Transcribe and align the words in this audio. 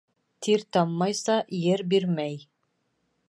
Тир 0.45 0.63
таммайса, 0.77 1.37
ер 1.73 1.85
бирмәй. 1.93 2.39